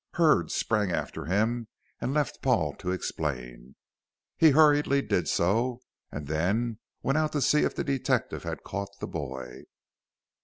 Hurd 0.15 0.49
sprang 0.49 0.91
after 0.91 1.25
him, 1.25 1.67
and 1.99 2.11
left 2.11 2.41
Paul 2.41 2.73
to 2.77 2.89
explain. 2.89 3.75
He 4.35 4.49
hurriedly 4.49 5.03
did 5.03 5.27
so, 5.27 5.81
and 6.11 6.25
then 6.25 6.79
went 7.03 7.19
out 7.19 7.33
to 7.33 7.39
see 7.43 7.65
if 7.65 7.75
the 7.75 7.83
detective 7.83 8.41
had 8.41 8.63
caught 8.63 8.89
the 8.99 9.05
boy. 9.05 9.65